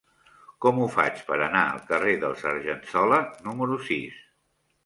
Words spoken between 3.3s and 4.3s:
número sis?